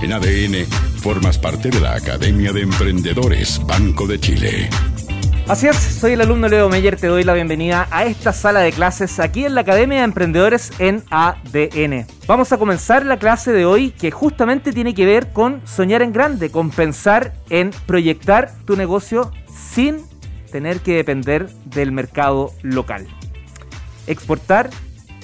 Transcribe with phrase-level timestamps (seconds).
[0.00, 0.64] En ADN,
[1.00, 4.70] formas parte de la Academia de Emprendedores Banco de Chile.
[5.48, 8.70] Así es, soy el alumno Leo Meyer, te doy la bienvenida a esta sala de
[8.70, 12.06] clases aquí en la Academia de Emprendedores en ADN.
[12.28, 16.12] Vamos a comenzar la clase de hoy que justamente tiene que ver con soñar en
[16.12, 20.02] grande, con pensar en proyectar tu negocio sin
[20.52, 23.08] tener que depender del mercado local.
[24.06, 24.70] Exportar,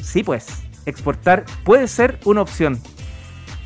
[0.02, 0.46] sí pues,
[0.84, 2.80] exportar puede ser una opción.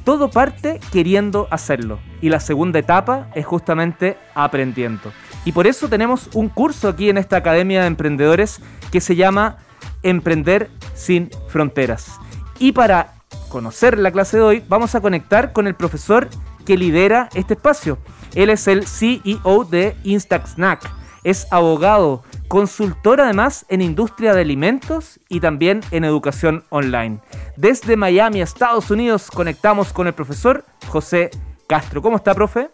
[0.09, 5.13] Todo parte queriendo hacerlo y la segunda etapa es justamente aprendiendo.
[5.45, 9.59] Y por eso tenemos un curso aquí en esta Academia de Emprendedores que se llama
[10.03, 12.19] Emprender sin Fronteras.
[12.59, 13.17] Y para
[13.51, 16.31] conocer la clase de hoy, vamos a conectar con el profesor
[16.65, 17.99] que lidera este espacio.
[18.35, 20.91] Él es el CEO de Snack.
[21.23, 27.21] Es abogado, consultor además en industria de alimentos y también en educación online.
[27.57, 31.31] Desde Miami, Estados Unidos, conectamos con el profesor José
[31.67, 32.03] Castro.
[32.03, 32.71] ¿Cómo está, profe?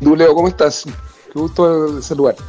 [0.00, 0.84] Duleo, ¿cómo estás?
[1.32, 2.42] Qué gusto saludarte.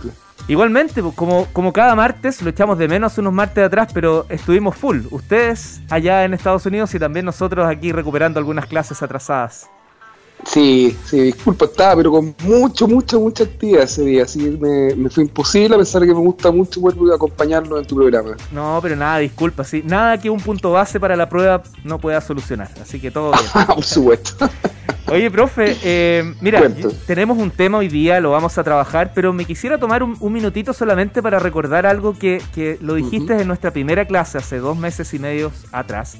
[0.48, 4.76] Igualmente, pues, como, como cada martes, lo echamos de menos unos martes atrás, pero estuvimos
[4.76, 5.02] full.
[5.10, 9.70] Ustedes allá en Estados Unidos y también nosotros aquí recuperando algunas clases atrasadas.
[10.46, 15.10] Sí, sí, disculpa, estaba, pero con mucho, mucho, mucha actividad ese día, así me, me
[15.10, 18.36] fue imposible a pesar de que me gusta mucho poder acompañarlo en tu programa.
[18.52, 22.22] No, pero nada, disculpa, sí, nada que un punto base para la prueba no pueda
[22.22, 23.66] solucionar, así que todo bien.
[23.68, 24.48] Por supuesto.
[25.08, 26.62] Oye, profe, eh, mira,
[27.06, 30.74] tenemos un tema hoy día, lo vamos a trabajar, pero me quisiera tomar un, minutito
[30.74, 35.14] solamente para recordar algo que, que lo dijiste en nuestra primera clase hace dos meses
[35.14, 36.18] y medio atrás.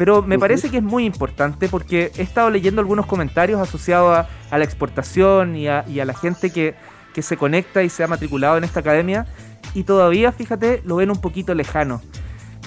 [0.00, 4.56] Pero me parece que es muy importante porque he estado leyendo algunos comentarios asociados a,
[4.56, 6.74] la exportación y a, la gente que,
[7.12, 9.26] que, se conecta y se ha matriculado en esta academia
[9.74, 12.00] y todavía, fíjate, lo ven un poquito lejano.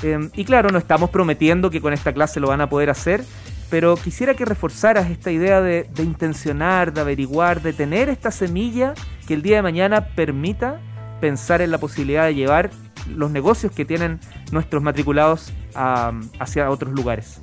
[0.03, 3.23] Em, y claro, no estamos prometiendo que con esta clase lo van a poder hacer,
[3.71, 8.93] pero quisiera que reforzaras esta idea de, intencionar, de averiguar, de tener esta semilla
[9.27, 10.79] que el día de mañana permita
[11.19, 12.69] pensar en la posibilidad de llevar
[13.07, 14.19] los negocios que tienen
[14.51, 17.41] nuestros matriculados hacia otros lugares.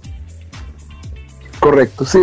[1.60, 2.20] Correcto, sí.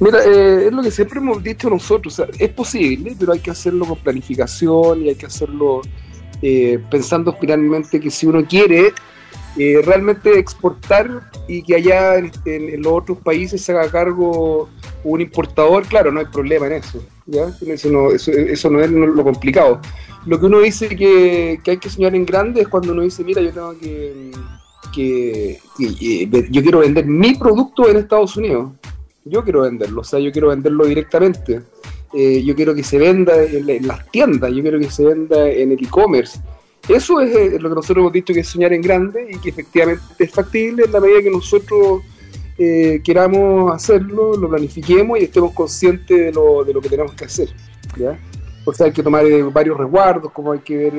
[0.00, 3.84] Mira, eh, es lo que siempre hemos dicho nosotros, es posible, pero hay que hacerlo
[3.86, 5.82] con planificación y hay que hacerlo
[6.42, 8.92] eh, pensando finalmente que si uno quiere
[9.56, 14.68] eh, realmente exportar y que allá en, los otros países se haga cargo
[15.04, 17.04] un importador, claro, no hay problema en eso.
[17.30, 17.56] ¿Ya?
[17.66, 19.80] Eso, no, eso, no es lo complicado.
[20.26, 23.40] Lo que uno dice que, hay que soñar en grande es cuando uno dice, mira,
[23.40, 23.74] yo tengo
[24.92, 25.58] que,
[26.50, 28.72] yo quiero vender mi producto en Estados Unidos.
[29.24, 31.62] Yo quiero venderlo, o sea, yo quiero venderlo directamente.
[32.12, 35.72] Eh, yo quiero que se venda en, las tiendas, yo quiero que se venda en
[35.72, 36.40] el e-commerce.
[36.88, 39.50] Eso es eh, lo que nosotros hemos dicho que es soñar en grande y que
[39.50, 42.02] efectivamente es factible en la medida que nosotros
[42.62, 47.24] eh, queramos hacerlo, lo planifiquemos y estemos conscientes de lo, de lo que tenemos que
[47.24, 47.48] hacer.
[47.96, 48.18] ¿ya?
[48.66, 50.92] O sea, hay que tomar eh, varios resguardos, como hay que ver,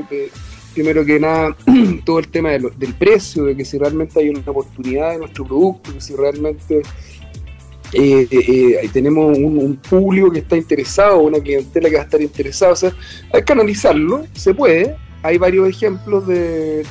[0.74, 1.56] primero que nada,
[2.04, 5.94] todo el tema del precio, de que si realmente hay una oportunidad de nuestro producto,
[5.94, 6.82] que si realmente
[8.92, 12.76] tenemos un, un, público que está interesado, una clientela que va a estar interesada, o
[12.76, 12.92] sea,
[13.32, 16.84] hay que analizarlo, se puede, hay varios ejemplos de,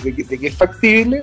[0.00, 1.22] que es factible,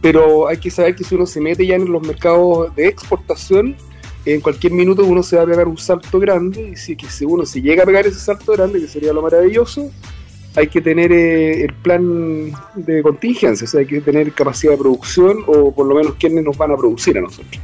[0.00, 3.76] pero hay que saber que si uno se mete ya en los mercados de exportación,
[4.24, 7.24] en cualquier minuto uno se va a pegar un salto grande, y si, que si
[7.24, 9.90] uno se llega a pegar ese salto grande, que sería lo maravilloso,
[10.56, 14.78] hay que tener eh, el plan de contingencia, o sea, hay que tener capacidad de
[14.78, 17.60] producción o por lo menos quienes nos van a producir a nosotros.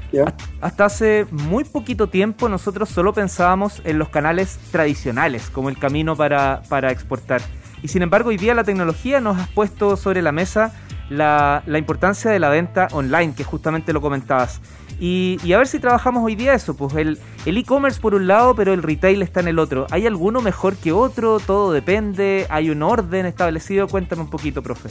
[0.60, 6.14] Hasta hace muy poquito tiempo nosotros solo pensábamos en los canales tradicionales como el camino
[6.16, 7.42] para, para exportar.
[7.82, 10.72] Y sin embargo, hoy día la tecnología nos ha puesto sobre la mesa
[11.11, 14.61] la, importancia de la venta online, que justamente lo comentabas.
[14.99, 18.72] Y, a ver si trabajamos hoy día eso, pues el e-commerce por un lado, pero
[18.72, 19.87] el retail está en el otro.
[19.91, 21.39] ¿Hay alguno mejor que otro?
[21.39, 22.47] ¿Todo depende?
[22.49, 23.89] ¿Hay un orden establecido?
[23.89, 24.89] Cuéntame un poquito, profe.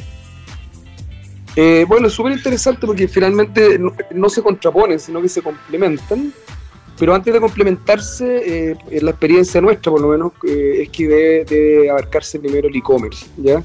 [1.56, 6.34] Eh, bueno, es súper interesante porque finalmente no, no, se contraponen, sino que se complementan.
[6.98, 11.90] Pero antes de complementarse, eh, la experiencia nuestra, por lo menos, eh, es que debe,
[11.90, 13.62] abarcarse primero el e-commerce, ¿ya?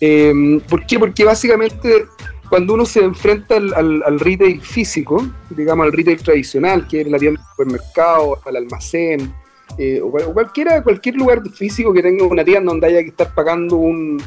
[0.00, 0.98] Eh, ¿Por qué?
[0.98, 2.06] Porque básicamente
[2.48, 7.40] cuando uno se enfrenta al, retail físico, digamos al retail tradicional, que es la tienda
[7.40, 9.34] del supermercado, al almacén,
[9.78, 13.76] eh, o, cualquiera, cualquier lugar físico que tenga una tienda donde haya que estar pagando
[13.76, 14.22] un,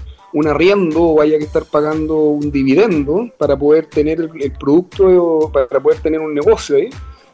[0.47, 5.79] arriendo o haya que estar pagando un dividendo para poder tener el producto o para
[5.79, 6.89] poder tener un negocio ahí,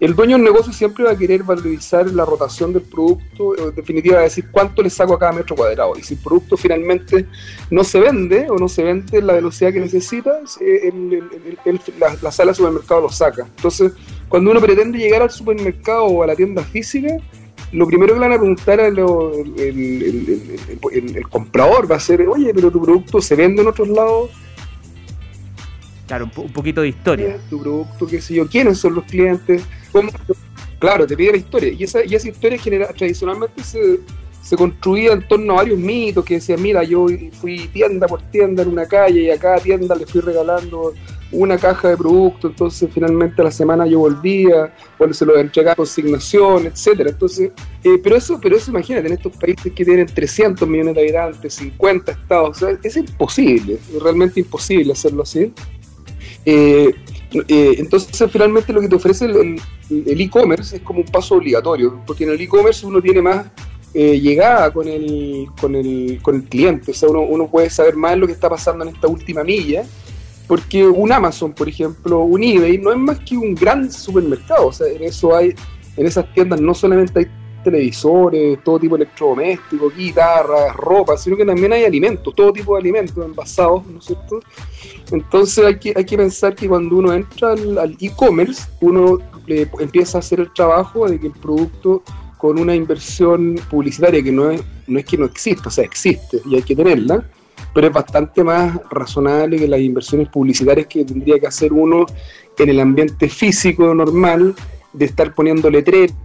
[0.05, 4.17] el dueño del negocio siempre va a querer valorizar la rotación del producto, en definitiva
[4.17, 5.93] va a decir cuánto le saco a cada metro cuadrado.
[5.97, 7.25] Y si el producto finalmente
[7.71, 10.41] no se vende o no se vende en la velocidad que necesita,
[12.21, 13.47] la, sala de supermercado lo saca.
[13.55, 13.93] Entonces,
[14.29, 17.17] cuando uno pretende llegar al supermercado o a la tienda física,
[17.71, 18.99] lo primero que le van a preguntar al
[19.57, 24.29] el, comprador va a ser, oye, pero tu producto se vende en otros lados.
[26.05, 27.39] Claro, un, poquito de historia.
[27.49, 29.63] Tu producto, qué sé yo, quiénes son los clientes.
[30.79, 31.71] Claro, te pide la historia.
[31.71, 32.59] Y esa, y esa historia
[32.95, 33.99] tradicionalmente se,
[34.41, 37.07] se construía en torno a varios mitos que decían, mira, yo
[37.39, 40.93] fui tienda por tienda en una calle y a cada tienda le fui regalando
[41.31, 45.75] una caja de producto, entonces finalmente a la semana yo volvía, cuando se lo entregaba
[45.75, 47.09] consignación, etcétera.
[47.09, 47.51] Entonces,
[47.83, 51.53] eh, pero eso, pero eso imagínate, en estos países que tienen 300 millones de habitantes,
[51.55, 55.51] 50 estados, es imposible, es realmente imposible hacerlo así.
[56.45, 56.93] Eh,
[57.47, 62.23] eh, entonces, finalmente lo que te ofrece el e-commerce es como un paso obligatorio, porque
[62.23, 63.45] en el e-commerce uno tiene más
[63.93, 68.17] llegada con el, con, el, con el cliente, o sea, uno, uno puede saber más
[68.17, 69.85] lo que está pasando en esta última milla
[70.47, 74.67] porque un Amazon, por ejemplo, un eBay, no es más que un gran supermercado.
[74.67, 75.55] O sea, en eso hay,
[75.97, 77.27] en esas tiendas no solamente hay
[77.65, 82.79] televisores, todo tipo de electrodomésticos, guitarras, ropa, sino que también hay alimentos, todo tipo de
[82.79, 84.39] alimentos envasados, ¿no es cierto?
[85.11, 90.19] Entonces hay que, hay que pensar que cuando uno entra al e-commerce, uno empieza a
[90.19, 92.01] hacer el trabajo de que el producto
[92.37, 96.41] con una inversión publicitaria que no es, no es que no exista, o sea, existe
[96.45, 97.25] y hay que tenerla,
[97.73, 102.05] pero es bastante más razonable que las inversiones publicitarias que tendría que hacer uno
[102.57, 104.55] en el ambiente físico normal,
[104.93, 106.15] de estar poniendo letreros,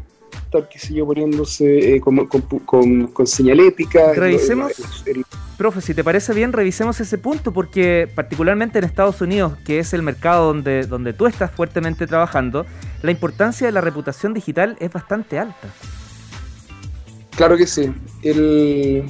[0.51, 4.13] estar, qué sé yo, poniéndose eh, con, con, señalética.
[4.15, 4.73] Revisemos,
[5.57, 9.93] profe, si te parece bien, revisemos ese punto, porque particularmente en Estados Unidos, que es
[9.95, 12.67] el mercado donde, donde tú estás fuertemente trabajando,
[13.03, 15.69] la importancia de la reputación digital es bastante alta.
[17.37, 17.93] Claro que sí.
[18.23, 19.05] El,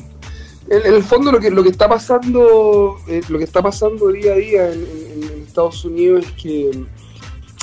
[0.68, 4.34] en, el fondo lo que lo que está pasando eh, lo que está pasando día
[4.34, 6.70] a día en, Estados Unidos es que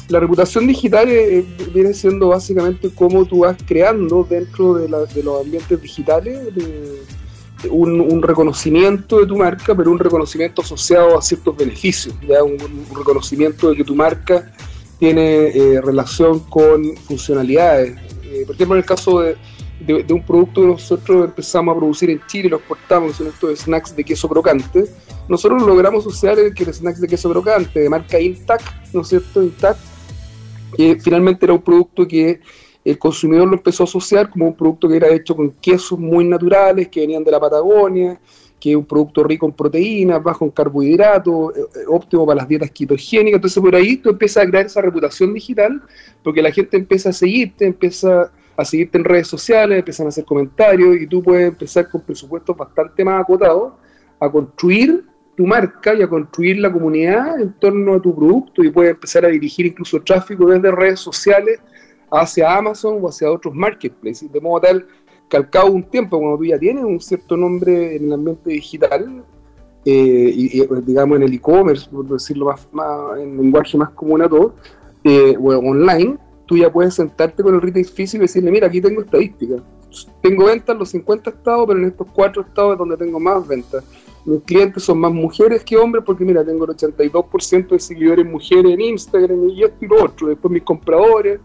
[0.10, 5.82] la reputación digital eh, viene siendo básicamente cómo tú vas creando dentro de, los ambientes
[5.82, 6.40] digitales
[7.70, 12.58] un, reconocimiento de tu marca, pero un reconocimiento asociado a ciertos beneficios, ya un,
[12.96, 14.54] reconocimiento de que tu marca
[15.00, 17.96] tiene eh, relación con funcionalidades.
[18.46, 19.36] por ejemplo, en el caso de,
[19.80, 23.60] de, un producto que nosotros empezamos a producir en Chile y lo exportamos, son estos
[23.60, 24.86] snacks de queso crocante,
[25.28, 29.44] nosotros logramos asociar que el snacks de queso crocante de marca Intact, ¿no es cierto?
[29.44, 29.80] Intact,
[30.76, 32.40] que finalmente era un producto que
[32.84, 36.26] el consumidor lo empezó a asociar como un producto que era hecho con quesos muy
[36.26, 38.20] naturales, que venían de la Patagonia,
[38.60, 42.48] que es un producto rico en proteínas, bajo en carbohidratos, eh, eh, óptimo para las
[42.48, 43.38] dietas quitogénicas.
[43.38, 45.82] Entonces por ahí tú empiezas a crear esa reputación digital,
[46.24, 50.26] porque la gente empieza a seguirte, empieza a seguirte en redes sociales, empiezan a hacer
[50.26, 53.74] comentarios y tú puedes empezar con presupuestos bastante más acotados
[54.20, 55.06] a construir
[55.38, 59.24] tu marca y a construir la comunidad en torno a tu producto y puedes empezar
[59.24, 61.60] a dirigir incluso tráfico desde redes sociales
[62.12, 64.88] hacia Amazon o hacia otros marketplaces, de modo tal
[65.30, 68.14] que al cabo de un tiempo, cuando tú ya tienes un cierto nombre en el
[68.14, 69.24] ambiente digital,
[69.86, 74.30] eh, y, digamos en el e-commerce, por decirlo más, más, en lenguaje más común a
[74.30, 74.56] todo,
[75.04, 76.18] eh, o online,
[76.48, 79.62] tú ya puedes sentarte con el retail físico y decirle, mira, aquí tengo estadísticas.
[80.22, 83.48] Tengo ventas en los 50 estados, pero en estos cuatro estados es donde tengo más
[83.48, 83.84] ventas.
[84.28, 88.74] Mis clientes son más mujeres que hombres porque, mira, tengo el 82% de seguidores mujeres
[88.74, 90.28] en Instagram y esto y lo otro.
[90.28, 91.40] Después mis compradores,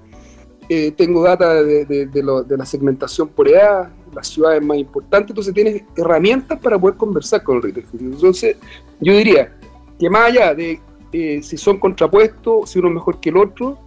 [0.69, 5.31] eh, tengo data de, la segmentación por edad, las ciudades más importantes.
[5.31, 7.87] Entonces tienes herramientas para poder conversar con el retail.
[8.01, 8.57] Entonces,
[9.01, 9.57] yo diría
[9.97, 10.81] que más allá de
[11.13, 13.79] eh, si son contrapuestos, si uno es mejor que el otro,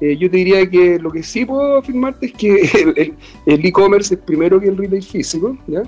[0.00, 3.14] eh, yo te diría que lo que sí puedo afirmarte es que
[3.46, 5.82] el e-commerce es primero que el retail físico, ¿ya?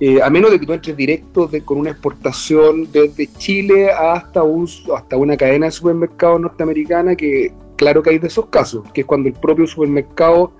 [0.00, 4.68] Eh, a menos de que tú entres directo con una exportación desde Chile hasta, un,
[4.94, 9.06] hasta una cadena de supermercados norteamericana, que claro que hay de esos casos, que es
[9.06, 10.52] cuando el propio supermercado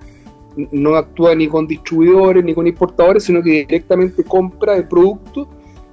[0.71, 5.49] no actúa ni con distribuidores ni con importadores, sino que directamente compra el producto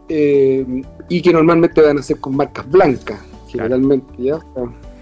[0.09, 0.65] eh,
[1.09, 4.39] y que normalmente van a ser con marcas blancas, generalmente, ¿ya?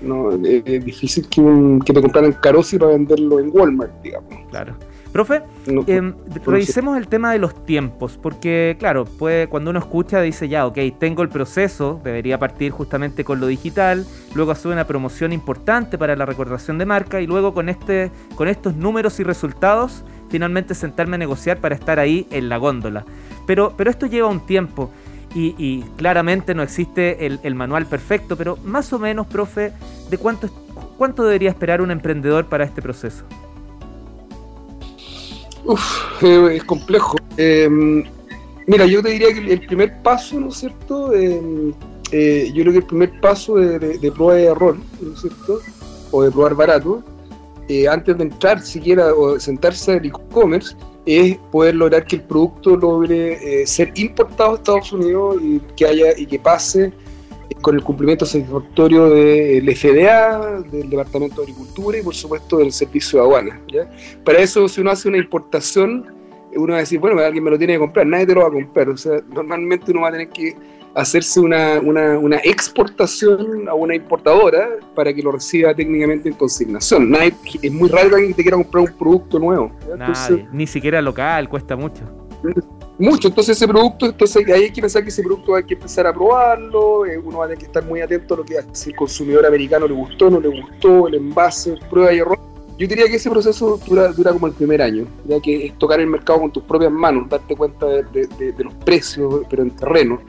[0.00, 4.32] No, es, difícil que, un, que te compraran Carosi para venderlo en Walmart, digamos.
[4.48, 4.74] Claro.
[5.12, 5.42] Profe,
[5.88, 6.14] em,
[6.46, 10.78] revisemos el tema de los tiempos, porque claro, puede, cuando uno escucha dice ya, ok,
[10.98, 16.14] tengo el proceso, debería partir justamente con lo digital, luego hacer una promoción importante para
[16.14, 21.16] la recordación de marca y luego con, este, con estos números y resultados finalmente sentarme
[21.16, 23.04] a negociar para estar ahí en la góndola.
[23.46, 24.92] Pero, pero esto lleva un tiempo
[25.34, 29.72] y, claramente no existe el, manual perfecto, pero más o menos, profe,
[30.08, 30.48] ¿de cuánto,
[30.98, 33.24] cuánto debería esperar un emprendedor para este proceso?
[35.70, 37.16] Uf, es complejo.
[37.36, 38.02] Em,
[38.66, 41.14] mira, yo te diría que el primer paso, ¿no es cierto?
[41.14, 41.72] Em,
[42.10, 45.60] eh, yo creo que el primer paso de, prueba y error, ¿no es cierto?
[46.10, 47.04] O de probar barato,
[47.68, 50.74] eh, antes de entrar siquiera o sentarse en e-commerce,
[51.06, 55.86] es poder lograr que el producto logre eh, ser importado a Estados Unidos y que
[55.86, 56.92] haya y que pase
[57.60, 63.18] con el cumplimiento satisfactorio del FDA, del Departamento de Agricultura y por supuesto del Servicio
[63.18, 63.60] de Aduana.
[64.24, 66.06] Para eso, si uno hace una importación,
[66.54, 68.48] uno va a decir, bueno, alguien me lo tiene que comprar, nadie te lo va
[68.48, 68.88] a comprar.
[68.88, 70.56] O sea, normalmente uno va a tener que
[70.94, 77.10] hacerse una, una, una exportación a una importadora para que lo reciba técnicamente en consignación.
[77.10, 79.70] Nadie, es muy raro que alguien te quiera comprar un producto nuevo.
[80.52, 82.04] ni siquiera local, cuesta mucho
[83.00, 83.28] mucho.
[83.28, 86.12] Entonces ese producto, entonces ahí hay que pensar que ese producto hay que empezar a
[86.12, 88.96] probarlo, eh, uno va a tener que estar muy atento a lo que si el
[88.96, 92.38] consumidor americano le gustó, no le gustó, el envase, prueba y error.
[92.78, 96.00] Yo diría que ese proceso dura, dura como el primer año, ya que es tocar
[96.00, 100.20] el mercado con tus propias manos, darte cuenta de, los precios, pero en terreno.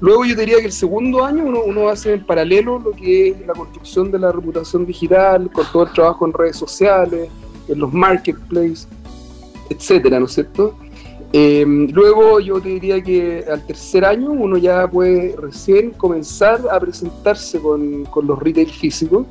[0.00, 3.46] Luego yo diría que el segundo año uno, uno hace en paralelo lo que es
[3.46, 7.30] la construcción de la reputación digital, con todo el trabajo en redes sociales,
[7.68, 8.86] en los marketplaces,
[9.70, 10.76] etcétera, ¿no es cierto?
[11.36, 16.78] Em, luego yo te diría que al tercer año uno ya puede recién comenzar a
[16.78, 19.26] presentarse con, los retail físicos,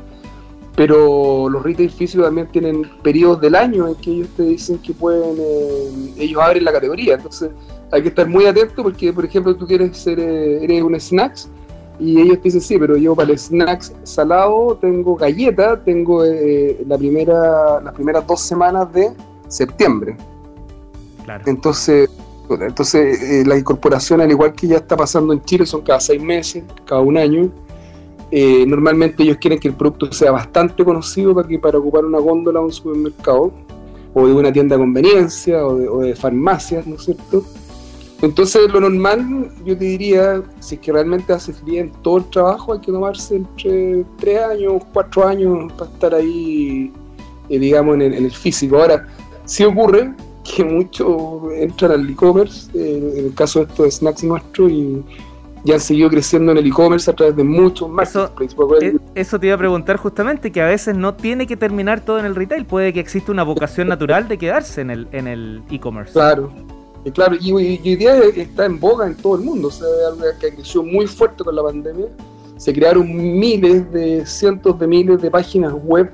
[0.75, 4.93] pero los retail físicos también tienen periodos del año en que ellos te dicen que
[4.93, 7.51] pueden, em, ellos abren la categoría, entonces
[7.89, 11.50] hay que estar muy atento porque por ejemplo tú quieres ser, eh, eres un snacks
[12.01, 16.83] y ellos te dicen sí, pero yo para el snacks salado tengo galleta, tengo eh,
[16.86, 19.10] la primera, las primeras dos semanas de
[19.48, 20.17] septiembre.
[21.46, 22.10] Entonces,
[22.50, 26.22] entonces eh, la incorporación, al igual que ya está pasando en Chile, son cada seis
[26.22, 27.50] meses, cada un año.
[28.32, 32.62] Eh, normalmente ellos quieren que el producto sea bastante conocido para para ocupar una góndola
[32.62, 33.53] o un supermercado,
[34.13, 37.44] o de una tienda de conveniencia, o de, farmacias, ¿no es cierto?
[38.22, 42.74] Entonces, lo normal, yo te diría, si es que realmente haces bien todo el trabajo,
[42.74, 46.92] hay que tomarse entre tres años, cuatro años para estar ahí,
[47.50, 48.77] eh, digamos, en el, físico.
[48.77, 49.08] Ahora,
[49.44, 54.71] si ocurre que muchos entran al e-commerce, eh, en el caso de estos snacks nuestros,
[54.71, 55.03] y,
[55.65, 58.33] ya han seguido creciendo en el e-commerce a través de muchos marketplaces.
[58.41, 62.01] Eso, eh, eso, te iba a preguntar justamente, que a veces no tiene que terminar
[62.01, 65.27] todo en el retail, puede que exista una vocación natural de quedarse en el en
[65.27, 66.12] el e-commerce.
[66.12, 66.51] claro,
[67.05, 70.23] y claro, y, hoy día está en boga en todo el mundo, o sea, algo
[70.39, 72.07] que creció muy fuerte con la pandemia.
[72.57, 76.12] Se crearon miles de, cientos de miles de páginas web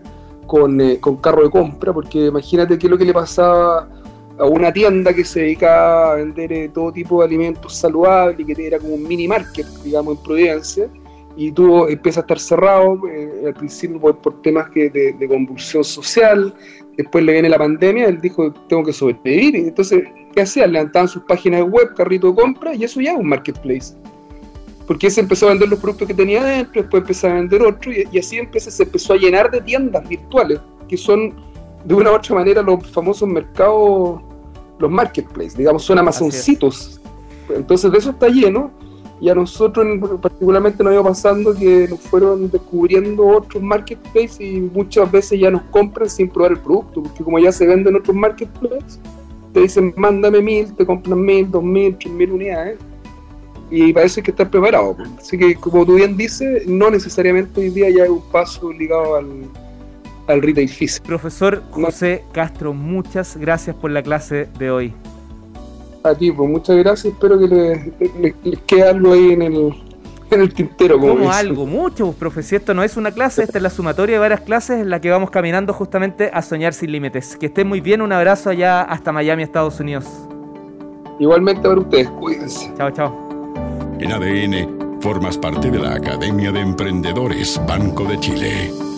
[0.47, 3.87] con, eh, con carro de compra, porque imagínate qué es lo que le pasaba
[4.39, 8.67] a una tienda que se dedicaba a vender eh, todo tipo de alimentos saludables, que
[8.67, 10.89] era como un mini market, digamos, en Providencia,
[11.35, 16.53] y tú empieza a estar cerrado, eh, al principio por, temas que de, convulsión social,
[16.97, 20.03] después le viene la pandemia, él dijo, tengo que sobrevivir, y entonces,
[20.33, 20.71] ¿qué hacían?
[20.71, 23.93] Levantaban sus páginas web, carrito de compra, y eso ya es un marketplace.
[24.87, 27.91] Porque se empezó a vender los productos que tenía adentro, después empezó a vender otro,
[27.91, 31.33] y, así empezó, se empezó a llenar de tiendas virtuales, que son
[31.83, 34.21] de una u otra manera los famosos mercados
[34.79, 36.99] los marketplaces, digamos, son amazoncitos.
[37.49, 38.71] Entonces de eso está lleno
[39.21, 39.85] y a nosotros
[40.21, 45.63] particularmente nos ido pasando que nos fueron descubriendo otros marketplaces y muchas veces ya nos
[45.63, 48.99] compran sin probar el producto, porque como ya se venden otros marketplaces,
[49.53, 52.77] te dicen mándame mil, te compran mil, dos mil, tres mil unidades
[53.71, 54.95] y hay que estar preparado.
[55.17, 59.15] Así que como tú bien dices, no necesariamente hoy día ya hay un paso ligado
[59.17, 59.27] al,
[60.29, 61.05] al retail físico.
[61.05, 64.93] Profesor José Castro, muchas gracias por la clase de hoy.
[66.03, 67.13] A ti, pues muchas gracias.
[67.13, 67.47] Espero que
[68.43, 69.73] les, quede algo ahí en el,
[70.31, 70.97] en el tintero.
[70.97, 72.43] Como, algo, mucho, pues, profe.
[72.43, 75.01] Si esto no es una clase, esta es la sumatoria de varias clases en la
[75.01, 77.35] que vamos caminando justamente a soñar sin límites.
[77.35, 80.05] Que estén muy bien, un abrazo allá hasta Miami, Estados Unidos.
[81.19, 82.71] Igualmente para ustedes, cuídense.
[82.77, 83.29] Chao, chao.
[83.99, 88.88] En ADN, formas parte de la Academia de Emprendedores Banco de Chile.